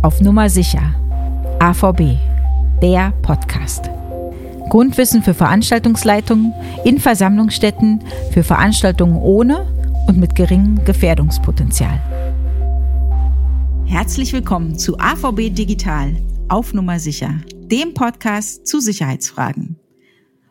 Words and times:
Auf 0.00 0.20
Nummer 0.20 0.48
sicher. 0.48 0.94
AVB, 1.58 2.16
der 2.80 3.10
Podcast. 3.22 3.90
Grundwissen 4.70 5.24
für 5.24 5.34
Veranstaltungsleitungen 5.34 6.54
in 6.84 7.00
Versammlungsstätten 7.00 8.04
für 8.30 8.44
Veranstaltungen 8.44 9.16
ohne 9.16 9.66
und 10.06 10.18
mit 10.18 10.36
geringem 10.36 10.84
Gefährdungspotenzial. 10.84 12.00
Herzlich 13.86 14.32
willkommen 14.32 14.78
zu 14.78 14.96
AVB 15.00 15.52
Digital 15.52 16.14
auf 16.48 16.72
Nummer 16.72 17.00
sicher, 17.00 17.40
dem 17.56 17.92
Podcast 17.92 18.68
zu 18.68 18.78
Sicherheitsfragen. 18.78 19.80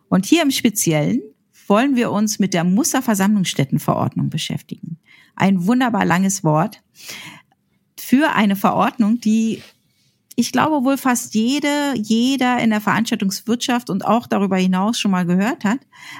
Und 0.10 0.26
hier 0.26 0.42
im 0.42 0.52
Speziellen 0.52 1.22
wollen 1.68 1.96
wir 1.96 2.12
uns 2.12 2.40
mit 2.40 2.54
der 2.54 2.66
Musterversammlungsstättenverordnung 2.66 4.30
beschäftigen. 4.30 5.00
Ein 5.38 5.66
wunderbar 5.68 6.04
langes 6.04 6.44
Wort 6.44 6.82
für 8.08 8.32
eine 8.32 8.56
Verordnung, 8.56 9.20
die 9.20 9.62
ich 10.38 10.54
glaube 10.54 10.86
wohl 10.86 10.98
fast 10.98 11.36
jede, 11.36 11.94
jeder 11.98 12.58
in 12.60 12.70
der 12.70 12.80
Veranstaltungswirtschaft 12.80 13.90
und 13.90 14.06
auch 14.06 14.28
darüber 14.28 14.56
hinaus 14.56 14.98
schon 14.98 15.12
mal 15.12 15.26
gehört 15.26 15.66
hat, 15.66 15.80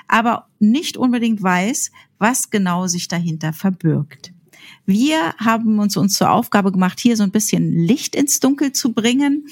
aber 0.10 0.48
nicht 0.60 0.98
unbedingt 0.98 1.42
weiß, 1.42 1.92
was 2.18 2.50
genau 2.50 2.88
sich 2.88 3.08
dahinter 3.08 3.54
verbirgt. 3.54 4.34
Wir 4.86 5.34
haben 5.38 5.80
uns 5.80 5.98
uns 5.98 6.16
zur 6.16 6.32
Aufgabe 6.32 6.72
gemacht, 6.72 7.00
hier 7.00 7.18
so 7.18 7.24
ein 7.24 7.32
bisschen 7.32 7.72
Licht 7.72 8.16
ins 8.16 8.40
Dunkel 8.40 8.72
zu 8.72 8.94
bringen. 8.94 9.48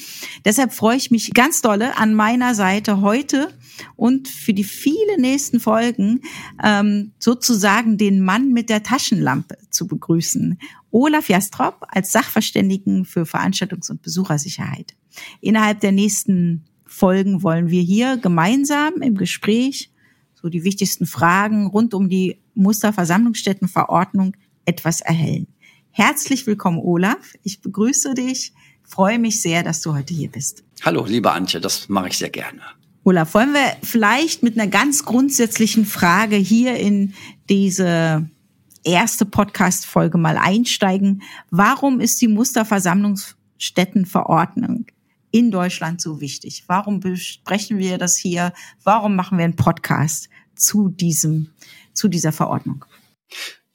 Deshalb 0.45 0.73
freue 0.73 0.97
ich 0.97 1.11
mich 1.11 1.33
ganz 1.33 1.61
dolle 1.61 1.97
an 1.97 2.13
meiner 2.13 2.55
Seite 2.55 3.01
heute 3.01 3.49
und 3.95 4.27
für 4.27 4.53
die 4.53 4.63
vielen 4.63 5.19
nächsten 5.19 5.59
Folgen 5.59 6.21
ähm, 6.63 7.11
sozusagen 7.19 7.97
den 7.97 8.21
Mann 8.21 8.51
mit 8.51 8.69
der 8.69 8.83
Taschenlampe 8.83 9.57
zu 9.69 9.87
begrüßen. 9.87 10.57
Olaf 10.91 11.27
Jastrop 11.27 11.85
als 11.89 12.11
Sachverständigen 12.11 13.05
für 13.05 13.23
Veranstaltungs- 13.23 13.91
und 13.91 14.01
Besuchersicherheit. 14.01 14.95
Innerhalb 15.41 15.81
der 15.81 15.91
nächsten 15.91 16.65
Folgen 16.85 17.43
wollen 17.43 17.69
wir 17.69 17.81
hier 17.81 18.17
gemeinsam 18.17 19.01
im 19.01 19.15
Gespräch 19.15 19.91
so 20.45 20.49
die 20.49 20.63
wichtigsten 20.63 21.07
Fragen 21.07 21.65
rund 21.65 21.93
um 21.93 22.07
die 22.07 22.39
Musterversammlungsstättenverordnung 22.53 24.35
etwas 24.65 25.01
erhellen. 25.01 25.47
Herzlich 25.91 26.45
willkommen, 26.45 26.79
Olaf. 26.79 27.33
Ich 27.43 27.61
begrüße 27.61 28.13
dich. 28.15 28.51
Freue 28.83 29.17
mich 29.17 29.41
sehr, 29.41 29.63
dass 29.63 29.81
du 29.81 29.93
heute 29.93 30.13
hier 30.13 30.29
bist. 30.29 30.63
Hallo, 30.83 31.05
liebe 31.05 31.31
Antje, 31.31 31.61
das 31.61 31.89
mache 31.89 32.09
ich 32.09 32.17
sehr 32.17 32.29
gerne. 32.29 32.61
Olaf, 33.03 33.33
wollen 33.33 33.53
wir 33.53 33.77
vielleicht 33.83 34.43
mit 34.43 34.59
einer 34.59 34.67
ganz 34.67 35.05
grundsätzlichen 35.05 35.85
Frage 35.85 36.35
hier 36.35 36.75
in 36.75 37.13
diese 37.49 38.29
erste 38.83 39.25
Podcast-Folge 39.25 40.17
mal 40.17 40.37
einsteigen. 40.37 41.23
Warum 41.49 41.99
ist 41.99 42.21
die 42.21 42.27
Musterversammlungsstättenverordnung 42.27 44.85
in 45.31 45.51
Deutschland 45.51 46.01
so 46.01 46.21
wichtig? 46.21 46.63
Warum 46.67 46.99
besprechen 46.99 47.77
wir 47.77 47.97
das 47.97 48.17
hier? 48.17 48.53
Warum 48.83 49.15
machen 49.15 49.37
wir 49.37 49.45
einen 49.45 49.55
Podcast 49.55 50.29
zu 50.55 50.89
diesem, 50.89 51.51
zu 51.93 52.07
dieser 52.07 52.31
Verordnung? 52.31 52.85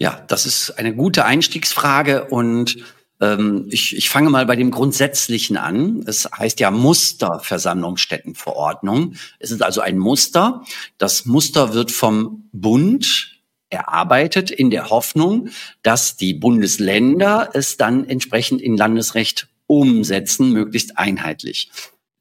Ja, 0.01 0.25
das 0.29 0.47
ist 0.47 0.79
eine 0.79 0.95
gute 0.95 1.27
Einstiegsfrage 1.27 2.25
und 2.25 2.79
ähm, 3.21 3.67
ich, 3.71 3.95
ich 3.95 4.09
fange 4.09 4.31
mal 4.31 4.47
bei 4.47 4.57
dem 4.57 4.71
Grundsätzlichen 4.71 5.59
an. 5.59 6.03
Es 6.07 6.25
heißt 6.25 6.59
ja 6.59 6.71
Musterversammlungsstättenverordnung. 6.71 9.17
Es 9.39 9.51
ist 9.51 9.63
also 9.63 9.83
ein 9.83 9.99
Muster. 9.99 10.65
Das 10.97 11.27
Muster 11.27 11.75
wird 11.75 11.93
vom 11.93 12.49
Bund 12.53 13.43
erarbeitet 13.69 14.51
in 14.51 14.71
der 14.71 14.89
Hoffnung, 14.89 15.51
dass 15.83 16.17
die 16.17 16.33
Bundesländer 16.33 17.51
es 17.53 17.77
dann 17.77 18.09
entsprechend 18.09 18.63
in 18.63 18.79
Landesrecht 18.79 19.49
umsetzen, 19.67 20.51
möglichst 20.51 20.97
einheitlich. 20.97 21.71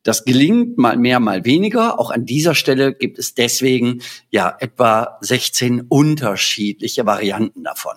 Das 0.10 0.26
gelingt 0.26 0.80
mal 0.80 0.98
mehr, 0.98 1.20
mal 1.20 1.46
weniger. 1.46 2.00
Auch 2.00 2.10
an 2.10 2.26
dieser 2.26 2.56
Stelle 2.56 2.96
gibt 2.96 3.20
es 3.20 3.36
deswegen 3.36 4.02
ja 4.32 4.58
etwa 4.60 5.20
16 5.22 5.82
unterschiedliche 5.82 7.06
Varianten 7.06 7.64
davon. 7.64 7.94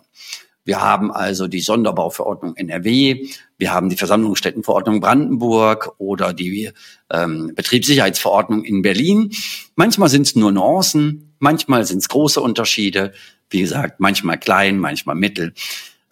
Wir 0.62 0.82
haben 0.82 1.10
also 1.10 1.48
die 1.48 1.62
Sonderbauverordnung 1.62 2.54
NRW, 2.54 3.28
wir 3.56 3.72
haben 3.72 3.88
die 3.88 3.96
Versammlungsstättenverordnung 3.96 5.00
Brandenburg 5.00 5.94
oder 5.96 6.34
die 6.34 6.70
ähm, 7.10 7.52
Betriebssicherheitsverordnung 7.54 8.62
in 8.64 8.82
Berlin. 8.82 9.30
Manchmal 9.74 10.10
sind 10.10 10.26
es 10.26 10.36
nur 10.36 10.52
Nuancen, 10.52 11.34
manchmal 11.38 11.86
sind 11.86 12.00
es 12.00 12.10
große 12.10 12.42
Unterschiede. 12.42 13.14
Wie 13.48 13.62
gesagt, 13.62 14.00
manchmal 14.00 14.38
klein, 14.38 14.78
manchmal 14.78 15.16
mittel. 15.16 15.54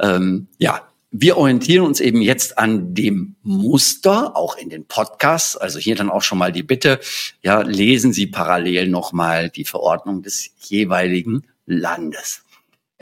Ähm, 0.01 0.49
ja, 0.57 0.81
wir 1.11 1.37
orientieren 1.37 1.85
uns 1.85 2.01
eben 2.01 2.23
jetzt 2.23 2.59
an 2.59 2.95
dem 2.95 3.35
Muster, 3.43 4.37
auch 4.37 4.57
in 4.57 4.69
den 4.71 4.87
Podcasts. 4.87 5.57
Also 5.57 5.79
hier 5.79 5.97
dann 5.97 6.11
auch 6.11 6.23
schon 6.23 6.39
mal 6.39 6.53
die 6.53 6.63
Bitte, 6.63 7.01
ja, 7.43 7.63
lesen 7.63 8.13
Sie 8.13 8.29
parallel 8.29 8.89
nochmal 8.89 9.51
die 9.51 9.65
Verordnung 9.65 10.23
des 10.23 10.51
jeweiligen 10.61 11.43
Landes. 11.67 12.43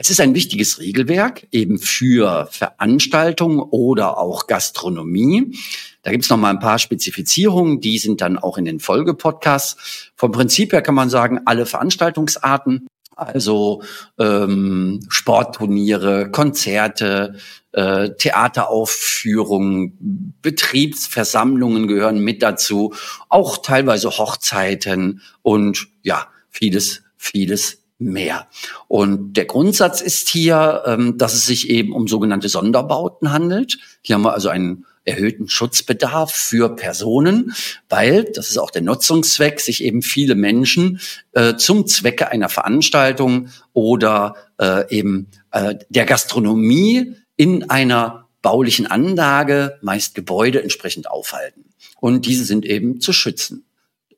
Es 0.01 0.11
ist 0.11 0.21
ein 0.21 0.35
wichtiges 0.35 0.79
Regelwerk 0.79 1.49
eben 1.51 1.79
für 1.79 2.49
Veranstaltungen 2.53 3.59
oder 3.59 4.17
auch 4.19 4.47
Gastronomie. 4.47 5.59
Da 6.03 6.13
gibt 6.13 6.23
es 6.23 6.31
noch 6.31 6.37
mal 6.37 6.51
ein 6.51 6.61
paar 6.61 6.79
Spezifizierungen, 6.79 7.81
die 7.81 7.99
sind 7.99 8.21
dann 8.21 8.39
auch 8.39 8.59
in 8.59 8.65
den 8.65 8.79
Folgepodcasts. 8.79 10.13
Vom 10.15 10.31
Prinzip 10.31 10.73
her 10.73 10.83
kann 10.83 10.95
man 10.95 11.11
sagen, 11.11 11.41
alle 11.47 11.67
Veranstaltungsarten, 11.67 12.87
also 13.19 13.83
ähm, 14.19 15.01
Sportturniere, 15.09 16.31
Konzerte, 16.31 17.35
äh, 17.73 18.11
Theateraufführungen, 18.11 20.37
Betriebsversammlungen 20.41 21.89
gehören 21.89 22.21
mit 22.21 22.43
dazu, 22.43 22.95
auch 23.29 23.59
teilweise 23.59 24.11
Hochzeiten 24.11 25.21
und 25.43 25.89
ja, 26.03 26.29
vieles, 26.49 27.03
vieles 27.17 27.83
mehr. 27.99 28.49
Und 28.87 29.35
der 29.35 29.45
Grundsatz 29.45 30.01
ist 30.01 30.29
hier, 30.29 30.83
ähm, 30.87 31.19
dass 31.19 31.35
es 31.35 31.47
sich 31.47 31.69
eben 31.69 31.93
um 31.93 32.07
sogenannte 32.09 32.49
Sonderbauten 32.49 33.33
handelt. 33.33 33.79
Hier 34.03 34.15
haben 34.15 34.23
wir 34.23 34.35
also 34.35 34.49
einen 34.49 34.87
erhöhten 35.05 35.49
Schutzbedarf 35.49 36.33
für 36.33 36.77
Personen, 36.77 37.55
weil, 37.89 38.25
das 38.25 38.51
ist 38.51 38.59
auch 38.59 38.71
der 38.71 38.83
Nutzungszweck, 38.83 39.61
sich 39.61 39.83
eben 39.83 40.03
viele 40.03 40.35
Menschen 40.35 41.01
äh, 41.33 41.57
zum 41.57 41.87
Zwecke 41.87 42.31
einer 42.31 42.51
Veranstaltung 42.51 43.49
oder 43.73 44.35
äh, 44.61 44.89
eben 44.95 45.29
äh, 45.51 45.77
der 45.89 46.05
Gastronomie 46.05 47.17
in 47.37 47.71
einer 47.71 48.29
baulichen 48.43 48.87
Anlage, 48.87 49.79
meist 49.81 50.15
Gebäude, 50.15 50.63
entsprechend 50.63 51.11
aufhalten. 51.11 51.65
Und 52.01 52.27
diese 52.27 52.45
sind 52.45 52.65
eben 52.65 53.01
zu 53.01 53.13
schützen. 53.13 53.65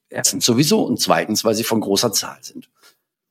Erstens 0.09 0.45
sowieso 0.45 0.83
und 0.83 1.01
zweitens, 1.01 1.45
weil 1.45 1.55
sie 1.55 1.65
von 1.65 1.81
großer 1.81 2.13
Zahl 2.13 2.39
sind. 2.43 2.69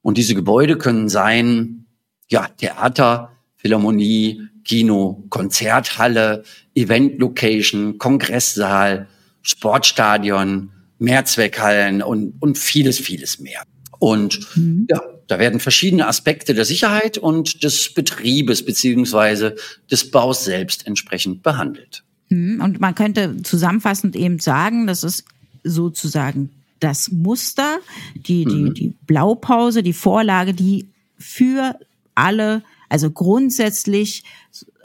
Und 0.02 0.18
diese 0.18 0.36
Gebäude 0.36 0.78
können 0.78 1.10
sein, 1.10 1.86
ja, 2.30 2.48
Theater, 2.48 3.32
Philharmonie, 3.58 4.42
Kino, 4.64 5.26
Konzerthalle, 5.30 6.44
Event-Location, 6.76 7.98
Kongresssaal, 7.98 9.08
Sportstadion, 9.42 10.72
Mehrzweckhallen 11.00 12.02
und, 12.02 12.34
und 12.40 12.58
vieles, 12.58 13.00
vieles 13.00 13.40
mehr. 13.40 13.64
Und 14.00 14.56
mhm. 14.56 14.88
ja, 14.90 15.02
da 15.28 15.40
werden 15.40 15.60
verschiedene 15.60 16.08
Aspekte 16.08 16.54
der 16.54 16.66
Sicherheit 16.66 17.18
und 17.18 17.64
des 17.64 17.94
Betriebes 17.94 18.64
beziehungsweise 18.64 19.56
des 19.92 20.10
Baus 20.12 20.46
selbst 20.46 20.88
entsprechend 20.88 21.44
behandelt. 21.44 22.04
Mhm. 22.30 22.62
Und 22.62 22.80
man 22.80 22.96
könnte 22.96 23.42
zusammenfassend 23.44 24.16
eben 24.16 24.40
sagen, 24.40 24.88
das 24.88 25.04
ist 25.04 25.26
sozusagen 25.64 26.50
das 26.80 27.12
Muster, 27.12 27.80
die, 28.16 28.46
die, 28.46 28.64
mhm. 28.64 28.74
die 28.74 28.96
Blaupause, 29.06 29.84
die 29.84 29.94
Vorlage, 29.94 30.54
die 30.54 30.90
für 31.18 31.78
alle, 32.16 32.64
also 32.90 33.12
grundsätzlich 33.12 34.24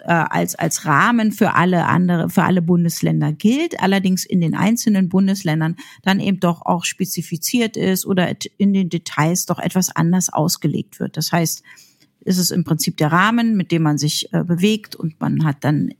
äh, 0.05 0.13
als, 0.13 0.55
als 0.55 0.85
Rahmen 0.85 1.33
für 1.33 1.55
alle 1.55 1.87
andere, 1.87 2.29
für 2.29 2.45
alle 2.45 2.63
Bundesländer 2.63 3.33
gilt, 3.33 3.81
allerdings 3.81 4.25
in 4.25 4.41
den 4.41 4.55
einzelnen 4.55 5.09
Bundesländern 5.09 5.77
dann 6.03 6.21
eben 6.21 6.41
doch 6.41 6.63
auch 6.67 6.85
spezifiziert 6.85 7.77
ist 7.77 8.07
oder 8.07 8.35
in 8.59 8.73
den 8.73 8.89
Details 8.89 9.47
doch 9.47 9.59
etwas 9.59 9.95
anders 9.95 10.33
ausgelegt 10.33 11.01
wird. 11.01 11.17
Das 11.17 11.33
heißt, 11.33 11.63
ist 12.21 12.39
es 12.39 12.51
im 12.51 12.65
Prinzip 12.65 12.97
der 12.97 13.13
Rahmen, 13.13 13.57
mit 13.57 13.71
dem 13.71 13.83
man 13.83 13.99
sich 13.99 14.33
äh, 14.33 14.45
bewegt 14.45 14.97
und 14.97 15.21
man 15.21 15.45
hat 15.45 15.65
dann 15.65 15.95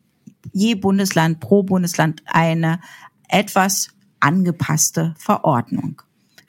je 0.53 0.75
Bundesland 0.75 1.41
pro 1.41 1.63
Bundesland 1.63 2.23
eine 2.27 2.81
etwas 3.29 3.94
angepasste 4.25 5.15
Verordnung. 5.19 6.03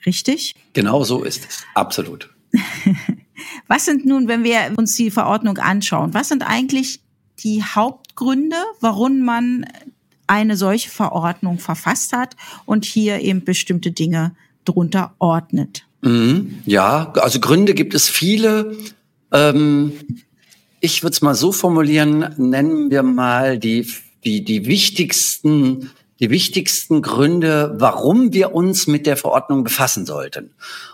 Richtig? 0.04 0.54
Genau 0.72 1.04
so 1.04 1.22
ist 1.24 1.46
es. 1.48 1.64
Absolut. 1.74 2.30
was 3.68 3.84
sind 3.84 4.06
nun, 4.06 4.28
wenn 4.28 4.44
wir 4.44 4.72
uns 4.76 4.94
die 4.96 5.10
Verordnung 5.10 5.58
anschauen, 5.58 6.14
was 6.14 6.28
sind 6.28 6.42
eigentlich 6.42 7.00
die 7.40 7.62
Hauptgründe, 7.62 8.56
warum 8.80 9.20
man 9.20 9.66
eine 10.26 10.56
solche 10.56 10.90
Verordnung 10.90 11.58
verfasst 11.58 12.12
hat 12.12 12.36
und 12.64 12.84
hier 12.84 13.20
eben 13.20 13.44
bestimmte 13.44 13.92
Dinge 13.92 14.34
drunter 14.64 15.14
ordnet? 15.18 15.84
Mhm, 16.02 16.60
ja, 16.64 17.12
also 17.14 17.40
Gründe 17.40 17.74
gibt 17.74 17.94
es 17.94 18.08
viele. 18.08 18.76
Ähm, 19.32 19.92
ich 20.80 21.02
würde 21.02 21.12
es 21.12 21.22
mal 21.22 21.34
so 21.34 21.52
formulieren, 21.52 22.34
nennen 22.38 22.90
wir 22.90 23.02
mal 23.02 23.58
die 23.58 23.86
die, 24.26 24.44
die 24.44 24.66
wichtigsten 24.66 25.90
die 26.20 26.30
wichtigsten 26.30 27.02
Gründe, 27.02 27.74
warum 27.78 28.32
wir 28.32 28.54
uns 28.54 28.86
mit 28.86 29.06
der 29.06 29.16
Verordnung 29.16 29.64
befassen 29.64 30.06
sollten. 30.06 30.50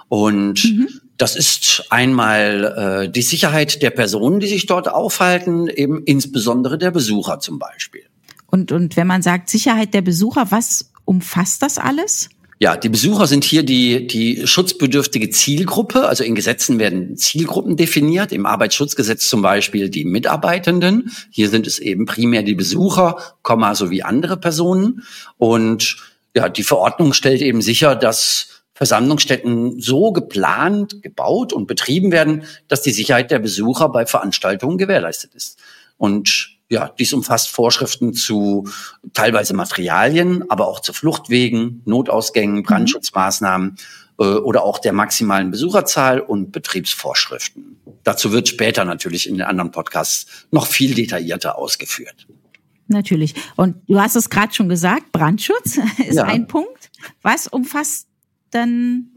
Und 0.09 0.65
mhm. 0.65 0.89
das 1.17 1.37
ist 1.37 1.85
einmal 1.91 3.05
äh, 3.07 3.11
die 3.11 3.23
Sicherheit 3.23 3.83
der 3.83 3.91
Personen, 3.91 4.41
die 4.41 4.49
sich 4.49 4.67
dort 4.67 4.89
aufhalten, 4.89 5.69
eben 5.69 6.03
insbesondere 6.05 6.79
der 6.79 6.91
Besucher 6.91 7.39
zum 7.39 7.59
Beispiel. 7.59 8.03
Und, 8.47 8.73
und 8.73 8.97
wenn 8.97 9.07
man 9.07 9.23
sagt 9.23 9.49
Sicherheit 9.49 9.95
der 9.95 10.03
Besucher, 10.03 10.51
was 10.51 10.91
umfasst 11.05 11.63
das 11.63 11.79
alles? 11.79 12.29
Ja, 12.63 12.77
die 12.77 12.91
Besucher 12.91 13.27
sind 13.27 13.43
hier 13.43 13.65
die, 13.65 14.07
die 14.07 14.47
schutzbedürftige 14.47 15.31
Zielgruppe. 15.31 16.07
Also 16.07 16.23
in 16.23 16.37
Gesetzen 16.37 16.79
werden 16.79 17.17
Zielgruppen 17.17 17.77
definiert. 17.77 18.31
Im 18.31 18.47
Arbeitsschutzgesetz 18.47 19.29
zum 19.29 19.43
Beispiel 19.43 19.91
die 19.91 20.05
Mitarbeitenden. 20.05 21.11
Hier 21.33 21.49
sind 21.51 21.67
es 21.67 21.81
eben 21.81 22.07
primär 22.07 22.45
die 22.45 22.55
Besucher, 22.55 23.17
Komma, 23.43 23.75
sowie 23.75 24.05
andere 24.05 24.37
Personen. 24.37 25.03
Und 25.39 25.97
ja, 26.37 26.49
die 26.49 26.63
Verordnung 26.63 27.15
stellt 27.15 27.43
eben 27.43 27.63
sicher, 27.63 27.97
dass 27.97 28.63
Versammlungsstätten 28.75 29.81
so 29.81 30.13
geplant, 30.13 31.03
gebaut 31.03 31.53
und 31.53 31.67
betrieben 31.67 32.13
werden, 32.13 32.45
dass 32.69 32.83
die 32.83 32.93
Sicherheit 32.93 33.33
der 33.33 33.41
Besucher 33.41 33.89
bei 33.89 34.07
Veranstaltungen 34.07 34.79
gewährleistet 34.79 35.35
ist. 35.35 35.59
Und 35.97 36.52
ja, 36.73 36.91
dies 36.99 37.13
umfasst 37.13 37.51
Vorschriften 37.51 38.15
zu 38.15 38.67
teilweise 39.13 39.53
Materialien, 39.53 40.51
aber 40.51 40.67
auch 40.69 40.81
zu 40.81 40.95
Fluchtwegen, 40.95 41.83
Notausgängen, 41.85 42.57
mhm. 42.57 42.63
Brandschutzmaßnahmen 42.63 43.77
äh, 44.19 44.25
oder 44.25 44.63
auch 44.63 44.79
der 44.79 44.95
maximalen 44.95 45.51
Besucherzahl 45.51 46.19
und 46.21 46.51
Betriebsvorschriften. 46.51 47.77
Dazu 48.05 48.33
wird 48.33 48.49
später 48.49 48.87
natürlich 48.87 49.29
in 49.29 49.37
den 49.37 49.47
anderen 49.47 49.71
Podcasts 49.71 50.47
noch 50.51 50.67
viel 50.67 50.95
detaillierter 50.95 51.59
ausgeführt. 51.59 52.27
Natürlich. 52.89 53.35
Und 53.57 53.77
du 53.87 54.01
hast 54.01 54.17
es 54.17 54.31
gerade 54.31 54.55
schon 54.55 54.71
gesagt, 54.71 55.13
Brandschutz 55.13 55.79
ist 56.09 56.17
ja. 56.17 56.25
ein 56.25 56.47
Punkt. 56.47 56.91
Was 57.21 57.49
umfasst 57.49 58.09
dann, 58.51 59.11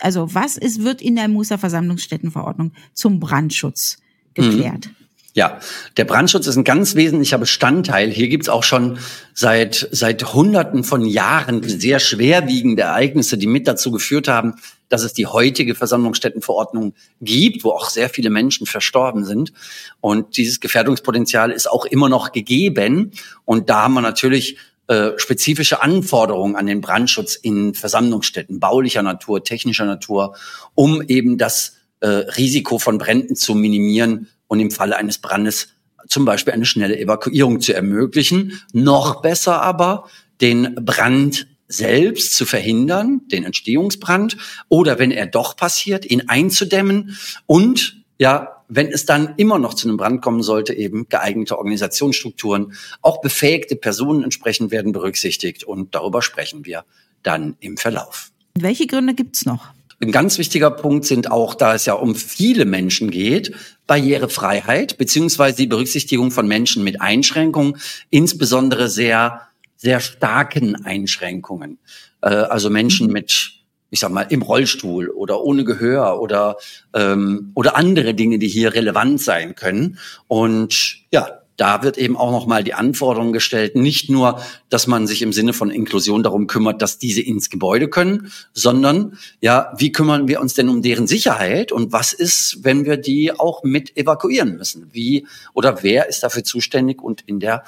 also 0.00 0.34
was 0.34 0.56
ist, 0.56 0.82
wird 0.82 1.02
in 1.02 1.16
der 1.16 1.28
Musterversammlungsstättenverordnung 1.28 2.72
zum 2.94 3.20
Brandschutz 3.20 3.98
geklärt? 4.32 4.86
Mhm. 4.86 5.05
Ja, 5.36 5.60
der 5.98 6.06
Brandschutz 6.06 6.46
ist 6.46 6.56
ein 6.56 6.64
ganz 6.64 6.94
wesentlicher 6.94 7.36
Bestandteil. 7.36 8.10
Hier 8.10 8.28
gibt's 8.28 8.48
auch 8.48 8.62
schon 8.62 8.98
seit, 9.34 9.86
seit 9.92 10.32
Hunderten 10.32 10.82
von 10.82 11.04
Jahren 11.04 11.62
sehr 11.62 12.00
schwerwiegende 12.00 12.84
Ereignisse, 12.84 13.36
die 13.36 13.46
mit 13.46 13.68
dazu 13.68 13.90
geführt 13.90 14.28
haben, 14.28 14.54
dass 14.88 15.02
es 15.02 15.12
die 15.12 15.26
heutige 15.26 15.74
Versammlungsstättenverordnung 15.74 16.94
gibt, 17.20 17.64
wo 17.64 17.72
auch 17.72 17.90
sehr 17.90 18.08
viele 18.08 18.30
Menschen 18.30 18.66
verstorben 18.66 19.26
sind. 19.26 19.52
Und 20.00 20.38
dieses 20.38 20.58
Gefährdungspotenzial 20.58 21.50
ist 21.50 21.70
auch 21.70 21.84
immer 21.84 22.08
noch 22.08 22.32
gegeben. 22.32 23.12
Und 23.44 23.68
da 23.68 23.82
haben 23.82 23.92
wir 23.92 24.00
natürlich 24.00 24.56
äh, 24.86 25.10
spezifische 25.18 25.82
Anforderungen 25.82 26.56
an 26.56 26.64
den 26.64 26.80
Brandschutz 26.80 27.34
in 27.34 27.74
Versammlungsstätten, 27.74 28.58
baulicher 28.58 29.02
Natur, 29.02 29.44
technischer 29.44 29.84
Natur, 29.84 30.34
um 30.74 31.02
eben 31.02 31.36
das 31.36 31.74
äh, 32.00 32.08
Risiko 32.08 32.78
von 32.78 32.98
Bränden 32.98 33.36
zu 33.36 33.54
minimieren 33.54 34.28
und 34.48 34.60
im 34.60 34.70
Falle 34.70 34.96
eines 34.96 35.18
Brandes 35.18 35.68
zum 36.08 36.24
Beispiel 36.24 36.52
eine 36.52 36.66
schnelle 36.66 36.98
Evakuierung 36.98 37.60
zu 37.60 37.74
ermöglichen. 37.74 38.60
Noch 38.72 39.22
besser 39.22 39.62
aber, 39.62 40.08
den 40.40 40.74
Brand 40.76 41.48
selbst 41.68 42.34
zu 42.34 42.46
verhindern, 42.46 43.22
den 43.26 43.44
Entstehungsbrand, 43.44 44.36
oder 44.68 44.98
wenn 44.98 45.10
er 45.10 45.26
doch 45.26 45.56
passiert, 45.56 46.08
ihn 46.08 46.28
einzudämmen 46.28 47.16
und 47.46 47.96
ja, 48.18 48.64
wenn 48.68 48.88
es 48.88 49.04
dann 49.04 49.34
immer 49.36 49.58
noch 49.58 49.74
zu 49.74 49.88
einem 49.88 49.96
Brand 49.96 50.22
kommen 50.22 50.42
sollte, 50.42 50.74
eben 50.74 51.08
geeignete 51.08 51.58
Organisationsstrukturen, 51.58 52.74
auch 53.02 53.20
befähigte 53.20 53.76
Personen 53.76 54.24
entsprechend 54.24 54.70
werden 54.70 54.92
berücksichtigt 54.92 55.64
und 55.64 55.94
darüber 55.94 56.22
sprechen 56.22 56.64
wir 56.64 56.84
dann 57.22 57.56
im 57.60 57.76
Verlauf. 57.76 58.30
Welche 58.54 58.86
Gründe 58.86 59.14
gibt's 59.14 59.44
noch? 59.44 59.68
Ein 60.00 60.12
ganz 60.12 60.38
wichtiger 60.38 60.70
Punkt 60.70 61.06
sind 61.06 61.30
auch, 61.30 61.54
da 61.54 61.74
es 61.74 61.86
ja 61.86 61.94
um 61.94 62.14
viele 62.14 62.66
Menschen 62.66 63.10
geht, 63.10 63.54
Barrierefreiheit 63.86 64.98
beziehungsweise 64.98 65.56
die 65.56 65.66
Berücksichtigung 65.66 66.30
von 66.30 66.46
Menschen 66.46 66.84
mit 66.84 67.00
Einschränkungen, 67.00 67.78
insbesondere 68.10 68.88
sehr, 68.88 69.42
sehr 69.76 70.00
starken 70.00 70.84
Einschränkungen. 70.84 71.78
Äh, 72.20 72.28
also 72.28 72.68
Menschen 72.68 73.08
mit 73.08 73.52
ich 73.90 74.00
sag 74.00 74.10
mal, 74.10 74.26
im 74.28 74.42
Rollstuhl 74.42 75.08
oder 75.10 75.42
ohne 75.42 75.64
Gehör 75.64 76.20
oder, 76.20 76.56
ähm, 76.92 77.52
oder 77.54 77.76
andere 77.76 78.14
Dinge, 78.14 78.38
die 78.38 78.48
hier 78.48 78.74
relevant 78.74 79.20
sein 79.20 79.54
können. 79.54 79.98
Und 80.26 80.98
ja, 81.12 81.42
da 81.56 81.82
wird 81.82 81.98
eben 81.98 82.16
auch 82.16 82.30
nochmal 82.30 82.62
die 82.62 82.74
Anforderung 82.74 83.32
gestellt, 83.32 83.76
nicht 83.76 84.10
nur, 84.10 84.40
dass 84.68 84.86
man 84.86 85.06
sich 85.06 85.22
im 85.22 85.32
Sinne 85.32 85.52
von 85.52 85.70
Inklusion 85.70 86.22
darum 86.22 86.46
kümmert, 86.46 86.82
dass 86.82 86.98
diese 86.98 87.22
ins 87.22 87.50
Gebäude 87.50 87.88
können, 87.88 88.30
sondern 88.52 89.18
ja, 89.40 89.72
wie 89.78 89.92
kümmern 89.92 90.28
wir 90.28 90.40
uns 90.40 90.54
denn 90.54 90.68
um 90.68 90.82
deren 90.82 91.06
Sicherheit 91.06 91.72
und 91.72 91.92
was 91.92 92.12
ist, 92.12 92.58
wenn 92.62 92.84
wir 92.84 92.96
die 92.96 93.32
auch 93.32 93.62
mit 93.62 93.96
evakuieren 93.96 94.56
müssen? 94.56 94.90
Wie 94.92 95.26
oder 95.54 95.82
wer 95.82 96.08
ist 96.08 96.22
dafür 96.22 96.44
zuständig 96.44 97.02
und 97.02 97.22
in 97.22 97.40
der 97.40 97.64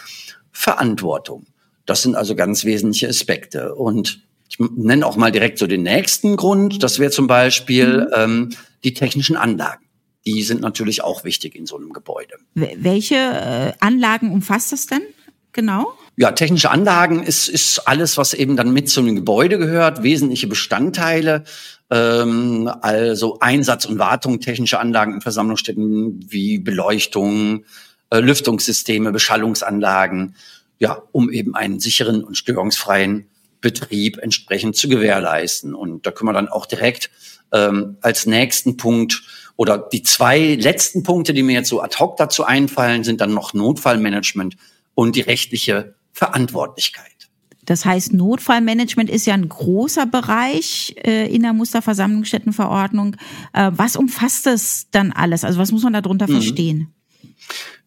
Verantwortung? 0.52 1.46
Das 1.87 2.02
sind 2.02 2.14
also 2.14 2.35
ganz 2.35 2.64
wesentliche 2.64 3.08
Aspekte. 3.08 3.75
Und 3.75 4.20
ich 4.50 4.58
nenne 4.58 5.06
auch 5.06 5.17
mal 5.17 5.32
direkt 5.32 5.58
so 5.58 5.67
den 5.67 5.82
nächsten 5.82 6.37
Grund. 6.37 6.82
Das 6.82 6.99
wäre 6.99 7.11
zum 7.11 7.26
Beispiel 7.26 8.00
mhm. 8.00 8.12
ähm, 8.14 8.49
die 8.85 8.93
technischen 8.93 9.37
Anlagen 9.37 9.88
die 10.34 10.42
sind 10.42 10.60
natürlich 10.60 11.02
auch 11.02 11.25
wichtig 11.25 11.54
in 11.54 11.64
so 11.64 11.76
einem 11.76 11.92
Gebäude. 11.92 12.34
Welche 12.54 13.14
äh, 13.14 13.72
Anlagen 13.80 14.30
umfasst 14.30 14.72
das 14.72 14.86
denn 14.86 15.00
genau? 15.52 15.92
Ja, 16.16 16.32
technische 16.32 16.70
Anlagen 16.70 17.22
ist, 17.22 17.48
ist 17.48 17.88
alles, 17.88 18.19
was 18.19 18.34
eben 18.34 18.56
dann 18.56 18.72
mit 18.72 18.90
zu 18.90 19.00
einem 19.00 19.16
Gebäude 19.16 19.58
gehört, 19.58 20.02
wesentliche 20.02 20.46
Bestandteile, 20.46 21.44
ähm, 21.90 22.70
also 22.82 23.38
Einsatz 23.40 23.86
und 23.86 23.98
Wartung 23.98 24.40
technischer 24.40 24.80
Anlagen 24.80 25.14
in 25.14 25.20
Versammlungsstätten 25.22 26.20
wie 26.28 26.58
Beleuchtung, 26.58 27.64
äh, 28.10 28.20
Lüftungssysteme, 28.20 29.10
Beschallungsanlagen, 29.10 30.34
ja, 30.78 31.02
um 31.12 31.30
eben 31.30 31.54
einen 31.54 31.80
sicheren 31.80 32.22
und 32.22 32.36
störungsfreien 32.36 33.28
Betrieb 33.62 34.19
entsprechend 34.19 34.76
zu 34.76 34.88
gewährleisten. 34.88 35.75
Und 35.75 36.04
da 36.06 36.10
können 36.10 36.28
wir 36.28 36.34
dann 36.34 36.48
auch 36.48 36.66
direkt 36.66 37.10
ähm, 37.53 37.97
als 38.00 38.27
nächsten 38.27 38.77
Punkt 38.77 39.23
oder 39.56 39.79
die 39.79 40.03
zwei 40.03 40.55
letzten 40.55 41.03
Punkte, 41.03 41.35
die 41.35 41.43
mir 41.43 41.55
jetzt 41.55 41.69
so 41.69 41.81
ad 41.83 41.97
hoc 41.99 42.17
dazu 42.17 42.45
einfallen, 42.45 43.05
sind 43.05 43.21
dann 43.21 43.35
noch 43.35 43.55
Notfallmanagement 43.55 44.56
und 44.95 45.17
die 45.17 45.21
rechtliche 45.21 45.95
Verantwortlichkeit. 46.12 47.19
Das 47.64 47.85
heißt, 47.85 48.14
Notfallmanagement 48.14 49.11
ist 49.11 49.26
ja 49.26 49.35
ein 49.35 49.49
großer 49.49 50.07
Bereich 50.07 50.95
äh, 51.05 51.33
in 51.33 51.43
der 51.43 51.52
Musterversammlungsstättenverordnung. 51.52 53.17
Äh, 53.52 53.73
was 53.75 53.97
umfasst 53.97 54.47
das 54.47 54.87
dann 54.90 55.12
alles? 55.12 55.45
Also 55.45 55.59
was 55.59 55.71
muss 55.71 55.83
man 55.83 55.93
darunter 55.93 56.26
mhm. 56.26 56.33
verstehen? 56.33 56.95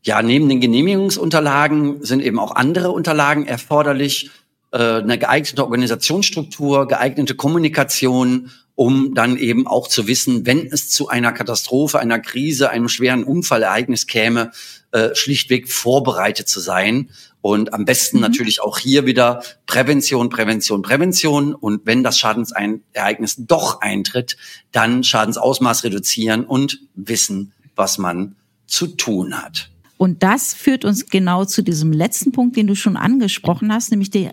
Ja, 0.03 0.22
neben 0.22 0.50
den 0.50 0.62
Genehmigungsunterlagen 0.62 2.03
sind 2.03 2.22
eben 2.22 2.38
auch 2.38 2.56
andere 2.56 2.91
Unterlagen 2.91 3.48
erforderlich. 3.48 4.30
Äh, 4.72 4.77
eine 4.77 5.18
geeignete 5.18 5.63
Organisationsstruktur, 5.63 6.88
geeignete 6.88 7.36
Kommunikation 7.36 8.51
um 8.75 9.13
dann 9.13 9.38
eben 9.38 9.68
auch 9.68 9.88
zu 9.88 10.08
wissen, 10.08 10.46
wenn 10.46 10.66
es 10.68 10.90
zu 10.90 11.08
einer 11.08 11.32
Katastrophe, 11.32 12.00
einer 12.00 12.20
Krise, 12.20 12.70
einem 12.70 12.90
schweren 12.90 13.24
Unfallereignis 13.24 14.08
käme, 14.08 14.51
äh, 14.92 15.16
schlichtweg 15.16 15.70
vorbereitet 15.72 16.48
zu 16.48 16.60
sein. 16.60 17.10
Und 17.42 17.74
am 17.74 17.86
besten 17.86 18.18
mhm. 18.18 18.24
natürlich 18.24 18.62
auch 18.62 18.78
hier 18.78 19.06
wieder 19.06 19.44
Prävention, 19.66 20.30
Prävention, 20.30 20.82
Prävention. 20.82 21.56
Und 21.56 21.86
wenn 21.86 22.04
das 22.04 22.20
Schadensereignis 22.20 23.36
doch 23.38 23.82
eintritt, 23.82 24.38
dann 24.72 25.04
Schadensausmaß 25.04 25.84
reduzieren 25.84 26.46
und 26.46 26.80
wissen, 26.96 27.54
was 27.75 27.98
man 27.98 28.36
zu 28.68 28.88
tun 28.88 29.42
hat. 29.42 29.70
Und 29.98 30.24
das 30.24 30.54
führt 30.54 30.84
uns 30.84 31.06
genau 31.08 31.46
zu 31.46 31.62
diesem 31.62 31.92
letzten 31.92 32.32
Punkt, 32.32 32.56
den 32.56 32.68
du 32.68 32.75
schon 32.75 32.98
angesprochen 32.98 33.72
hast, 33.72 33.92
nämlich 33.92 34.10
die, 34.10 34.30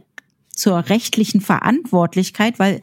zur 0.55 0.89
rechtlichen 0.89 1.41
Verantwortlichkeit, 1.41 2.59
weil 2.59 2.81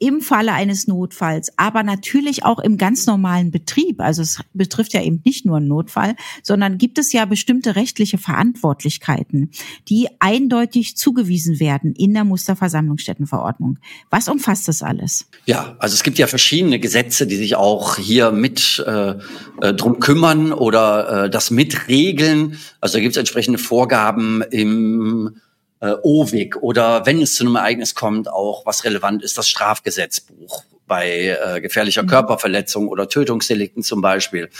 im 0.00 0.22
Falle 0.22 0.52
eines 0.52 0.88
Notfalls, 0.88 1.52
aber 1.56 1.82
natürlich 1.82 2.44
auch 2.44 2.58
im 2.58 2.78
ganz 2.78 3.06
normalen 3.06 3.50
Betrieb. 3.50 4.00
Also 4.00 4.22
es 4.22 4.40
betrifft 4.54 4.94
ja 4.94 5.02
eben 5.02 5.20
nicht 5.24 5.44
nur 5.44 5.58
einen 5.58 5.68
Notfall, 5.68 6.16
sondern 6.42 6.78
gibt 6.78 6.98
es 6.98 7.12
ja 7.12 7.26
bestimmte 7.26 7.76
rechtliche 7.76 8.16
Verantwortlichkeiten, 8.16 9.50
die 9.88 10.08
eindeutig 10.18 10.96
zugewiesen 10.96 11.60
werden 11.60 11.94
in 11.94 12.14
der 12.14 12.24
Musterversammlungsstättenverordnung. 12.24 13.78
Was 14.08 14.28
umfasst 14.28 14.68
das 14.68 14.82
alles? 14.82 15.26
Ja, 15.44 15.76
also 15.78 15.94
es 15.94 16.02
gibt 16.02 16.18
ja 16.18 16.26
verschiedene 16.26 16.80
Gesetze, 16.80 17.26
die 17.26 17.36
sich 17.36 17.56
auch 17.56 17.96
hier 17.96 18.32
mit 18.32 18.82
äh, 18.86 19.16
äh, 19.60 19.74
drum 19.74 20.00
kümmern 20.00 20.52
oder 20.52 21.24
äh, 21.24 21.30
das 21.30 21.50
mitregeln. 21.50 22.56
Also 22.80 22.96
da 22.96 23.00
gibt 23.02 23.12
es 23.12 23.18
entsprechende 23.18 23.58
Vorgaben 23.58 24.42
im 24.50 25.36
äh, 25.80 25.94
OWIG 26.02 26.56
oder 26.56 27.06
wenn 27.06 27.22
es 27.22 27.34
zu 27.34 27.44
einem 27.44 27.56
Ereignis 27.56 27.94
kommt, 27.94 28.28
auch 28.28 28.66
was 28.66 28.84
relevant 28.84 29.22
ist, 29.22 29.38
das 29.38 29.48
Strafgesetzbuch, 29.48 30.64
bei 30.90 31.38
äh, 31.40 31.60
gefährlicher 31.60 32.02
mhm. 32.02 32.08
Körperverletzung 32.08 32.88
oder 32.88 33.08
Tötungsdelikten 33.08 33.84
zum 33.84 34.00
Beispiel. 34.00 34.50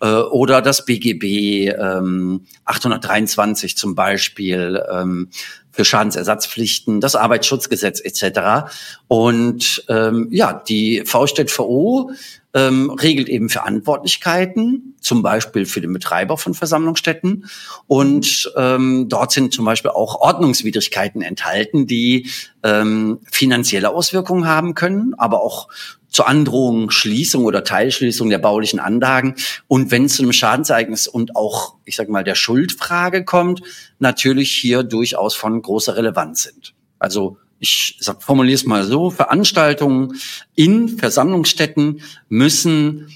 Äh, 0.00 0.06
oder 0.06 0.62
das 0.62 0.84
BGB 0.84 1.74
ähm, 1.76 2.46
823 2.64 3.76
zum 3.76 3.96
Beispiel 3.96 4.80
ähm, 4.88 5.30
für 5.72 5.84
Schadensersatzpflichten, 5.84 7.00
das 7.00 7.16
Arbeitsschutzgesetz 7.16 8.00
etc. 8.00 8.70
Und 9.08 9.84
ähm, 9.88 10.28
ja, 10.30 10.52
die 10.52 11.02
VStVO 11.04 12.10
ähm, 12.52 12.90
regelt 12.90 13.28
eben 13.28 13.48
Verantwortlichkeiten, 13.48 14.96
zum 15.00 15.22
Beispiel 15.22 15.66
für 15.66 15.80
den 15.80 15.92
Betreiber 15.92 16.36
von 16.36 16.54
Versammlungsstätten. 16.54 17.46
Und 17.86 18.52
ähm, 18.56 19.08
dort 19.08 19.32
sind 19.32 19.54
zum 19.54 19.64
Beispiel 19.64 19.92
auch 19.92 20.20
Ordnungswidrigkeiten 20.20 21.22
enthalten, 21.22 21.86
die 21.86 22.28
ähm, 22.62 23.20
finanzielle 23.30 23.90
Auswirkungen 23.90 24.46
haben 24.46 24.74
können, 24.74 25.14
aber 25.14 25.42
auch 25.42 25.68
zur 26.10 26.28
Androhung 26.28 26.90
Schließung 26.90 27.44
oder 27.44 27.64
Teilschließung 27.64 28.28
der 28.30 28.38
baulichen 28.38 28.80
Anlagen. 28.80 29.36
Und 29.68 29.90
wenn 29.90 30.04
es 30.04 30.16
zu 30.16 30.22
einem 30.22 30.32
Schadensereignis 30.32 31.06
und 31.06 31.36
auch, 31.36 31.76
ich 31.84 31.96
sage 31.96 32.10
mal, 32.10 32.24
der 32.24 32.34
Schuldfrage 32.34 33.24
kommt, 33.24 33.62
natürlich 33.98 34.50
hier 34.52 34.82
durchaus 34.82 35.34
von 35.34 35.62
großer 35.62 35.96
Relevanz 35.96 36.42
sind. 36.42 36.74
Also 36.98 37.38
ich 37.58 37.98
formuliere 38.18 38.54
es 38.54 38.64
mal 38.64 38.84
so, 38.84 39.10
Veranstaltungen 39.10 40.18
in 40.54 40.98
Versammlungsstätten 40.98 42.02
müssen 42.28 43.08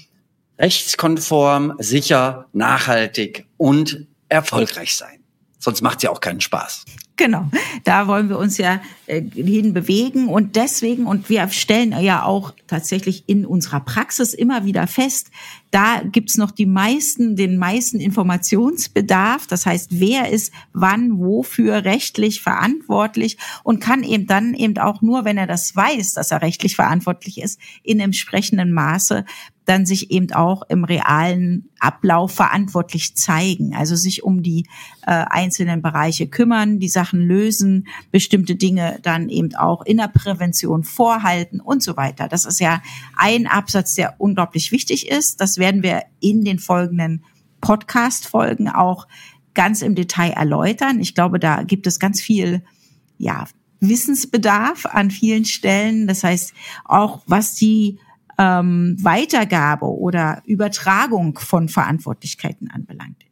rechtskonform, 0.57 1.73
sicher, 1.79 2.47
nachhaltig 2.53 3.47
und 3.57 4.07
erfolgreich 4.29 4.95
sein. 4.95 5.23
Sonst 5.59 5.81
macht 5.81 5.97
es 5.97 6.03
ja 6.03 6.09
auch 6.11 6.21
keinen 6.21 6.41
Spaß. 6.41 6.85
Genau, 7.17 7.49
da 7.85 8.07
wollen 8.07 8.27
wir 8.27 8.37
uns 8.37 8.57
ja 8.57 8.81
äh, 9.05 9.21
hin 9.21 9.73
bewegen 9.73 10.27
und 10.27 10.57
deswegen, 10.57 11.05
und 11.05 11.29
wir 11.29 11.47
stellen 11.47 11.97
ja 12.01 12.23
auch 12.23 12.53
tatsächlich 12.67 13.23
in 13.27 13.45
unserer 13.45 13.79
Praxis 13.79 14.33
immer 14.33 14.65
wieder 14.65 14.85
fest, 14.85 15.31
da 15.71 16.01
gibt's 16.03 16.37
noch 16.37 16.51
die 16.51 16.65
meisten, 16.65 17.35
den 17.35 17.57
meisten 17.57 17.99
Informationsbedarf. 17.99 19.45
Das 19.47 19.65
heißt, 19.65 19.99
wer 19.99 20.29
ist 20.29 20.53
wann, 20.71 21.19
wofür 21.19 21.83
rechtlich 21.83 22.41
verantwortlich 22.41 23.37
und 23.63 23.81
kann 23.81 24.03
eben 24.03 24.25
dann 24.25 24.53
eben 24.53 24.77
auch 24.77 25.01
nur, 25.01 25.25
wenn 25.25 25.37
er 25.37 25.47
das 25.47 25.75
weiß, 25.75 26.13
dass 26.13 26.31
er 26.31 26.41
rechtlich 26.41 26.75
verantwortlich 26.75 27.41
ist, 27.41 27.59
in 27.83 27.99
entsprechenden 27.99 28.71
Maße 28.71 29.25
dann 29.65 29.85
sich 29.85 30.11
eben 30.11 30.31
auch 30.31 30.61
im 30.69 30.83
realen 30.83 31.69
Ablauf 31.79 32.31
verantwortlich 32.31 33.15
zeigen, 33.15 33.75
also 33.75 33.95
sich 33.95 34.23
um 34.23 34.43
die 34.43 34.67
äh, 35.01 35.25
einzelnen 35.29 35.81
Bereiche 35.81 36.27
kümmern, 36.27 36.79
die 36.79 36.87
Sachen 37.05 37.21
lösen, 37.21 37.87
bestimmte 38.11 38.55
Dinge 38.55 38.97
dann 39.03 39.29
eben 39.29 39.53
auch 39.55 39.83
in 39.85 39.97
der 39.97 40.07
Prävention 40.07 40.83
vorhalten 40.83 41.59
und 41.59 41.83
so 41.83 41.95
weiter. 41.95 42.27
Das 42.27 42.45
ist 42.45 42.59
ja 42.59 42.81
ein 43.15 43.45
Absatz, 43.45 43.93
der 43.93 44.15
unglaublich 44.17 44.71
wichtig 44.71 45.07
ist. 45.07 45.39
Das 45.39 45.57
werden 45.57 45.83
wir 45.83 46.01
in 46.19 46.43
den 46.43 46.57
folgenden 46.57 47.23
Podcast-Folgen 47.61 48.69
auch 48.69 49.07
ganz 49.53 49.83
im 49.83 49.93
Detail 49.93 50.31
erläutern. 50.31 50.99
Ich 50.99 51.13
glaube, 51.13 51.39
da 51.39 51.61
gibt 51.61 51.85
es 51.85 51.99
ganz 51.99 52.21
viel, 52.21 52.63
ja, 53.19 53.45
Wissensbedarf 53.81 54.87
an 54.87 55.11
vielen 55.11 55.45
Stellen. 55.45 56.07
Das 56.07 56.23
heißt, 56.23 56.53
auch 56.85 57.21
was 57.27 57.53
die 57.53 57.99
ähm, 58.39 58.97
Weitergabe 58.99 59.85
oder 59.85 60.41
Übertragung 60.45 61.37
von 61.37 61.69
Verantwortlichkeiten 61.69 62.71
anbelangt. 62.71 63.25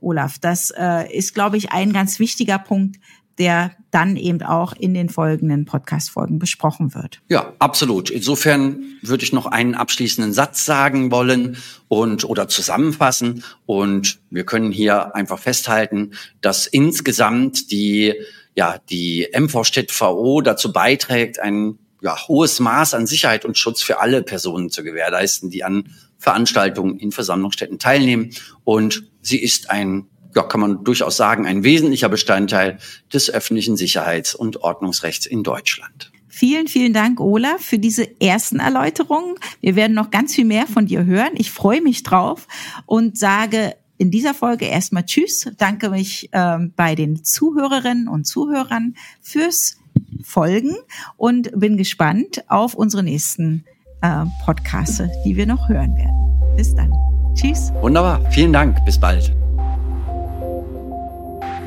Olaf, 0.00 0.38
das 0.38 0.72
äh, 0.76 1.12
ist, 1.16 1.34
glaube 1.34 1.56
ich, 1.56 1.72
ein 1.72 1.92
ganz 1.92 2.18
wichtiger 2.18 2.58
Punkt, 2.58 2.96
der 3.38 3.72
dann 3.90 4.16
eben 4.16 4.42
auch 4.42 4.72
in 4.72 4.94
den 4.94 5.08
folgenden 5.08 5.64
Podcast-Folgen 5.64 6.38
besprochen 6.38 6.94
wird. 6.94 7.20
Ja, 7.28 7.54
absolut. 7.58 8.10
Insofern 8.10 8.82
würde 9.00 9.24
ich 9.24 9.32
noch 9.32 9.46
einen 9.46 9.74
abschließenden 9.74 10.32
Satz 10.32 10.64
sagen 10.64 11.10
wollen 11.10 11.56
und 11.86 12.24
oder 12.24 12.48
zusammenfassen. 12.48 13.44
Und 13.64 14.18
wir 14.30 14.44
können 14.44 14.72
hier 14.72 15.14
einfach 15.14 15.38
festhalten, 15.38 16.12
dass 16.40 16.66
insgesamt 16.66 17.70
die 17.70 18.14
ja 18.56 18.76
die 18.90 19.28
MV 19.32 19.54
VO 19.54 20.40
dazu 20.40 20.72
beiträgt, 20.72 21.38
ein 21.38 21.78
ja, 22.00 22.16
hohes 22.28 22.60
Maß 22.60 22.94
an 22.94 23.06
Sicherheit 23.06 23.44
und 23.44 23.56
Schutz 23.56 23.82
für 23.82 24.00
alle 24.00 24.22
Personen 24.22 24.70
zu 24.70 24.82
gewährleisten, 24.82 25.50
die 25.50 25.64
an 25.64 25.94
Veranstaltungen 26.18 26.98
in 26.98 27.12
Versammlungsstätten 27.12 27.78
teilnehmen. 27.78 28.30
Und 28.64 29.04
sie 29.28 29.38
ist 29.38 29.70
ein, 29.70 30.06
ja, 30.34 30.42
kann 30.42 30.60
man 30.60 30.84
durchaus 30.84 31.16
sagen, 31.16 31.46
ein 31.46 31.64
wesentlicher 31.64 32.08
Bestandteil 32.08 32.78
des 33.12 33.30
öffentlichen 33.30 33.76
Sicherheits- 33.76 34.34
und 34.34 34.62
Ordnungsrechts 34.62 35.26
in 35.26 35.42
Deutschland. 35.42 36.10
Vielen, 36.28 36.68
vielen 36.68 36.92
Dank, 36.92 37.20
Olaf, 37.20 37.60
für 37.60 37.78
diese 37.78 38.20
ersten 38.20 38.60
Erläuterungen. 38.60 39.34
Wir 39.60 39.74
werden 39.74 39.94
noch 39.94 40.10
ganz 40.10 40.34
viel 40.34 40.44
mehr 40.44 40.66
von 40.66 40.86
dir 40.86 41.04
hören. 41.04 41.30
Ich 41.34 41.50
freue 41.50 41.80
mich 41.80 42.04
drauf 42.04 42.46
und 42.86 43.18
sage 43.18 43.74
in 43.96 44.12
dieser 44.12 44.34
Folge 44.34 44.66
erstmal 44.66 45.04
Tschüss. 45.04 45.50
Danke 45.56 45.90
mich 45.90 46.30
ähm, 46.32 46.72
bei 46.76 46.94
den 46.94 47.24
Zuhörerinnen 47.24 48.06
und 48.06 48.24
Zuhörern 48.24 48.94
fürs 49.20 49.78
Folgen 50.22 50.76
und 51.16 51.50
bin 51.58 51.76
gespannt 51.76 52.44
auf 52.48 52.74
unsere 52.74 53.02
nächsten 53.02 53.64
äh, 54.00 54.24
Podcasts, 54.44 55.02
die 55.24 55.36
wir 55.36 55.46
noch 55.46 55.68
hören 55.68 55.96
werden. 55.96 56.56
Bis 56.56 56.72
dann. 56.74 56.92
Tschüss. 57.34 57.72
Wunderbar. 57.80 58.20
Vielen 58.30 58.52
Dank. 58.52 58.84
Bis 58.84 58.98
bald. 58.98 59.32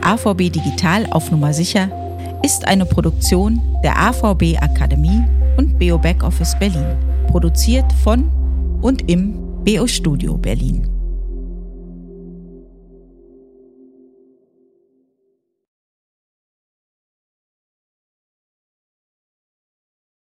AVB 0.01 0.51
Digital 0.51 1.05
auf 1.11 1.29
Nummer 1.31 1.53
sicher 1.53 1.89
ist 2.43 2.67
eine 2.67 2.85
Produktion 2.85 3.61
der 3.83 3.97
AVB 3.97 4.57
Akademie 4.59 5.23
und 5.57 5.77
BO 5.77 5.97
Backoffice 5.97 6.57
Berlin. 6.59 6.97
Produziert 7.27 7.91
von 8.03 8.29
und 8.81 9.09
im 9.09 9.33
BO 9.63 9.85
Studio 9.85 10.37
Berlin. 10.37 10.90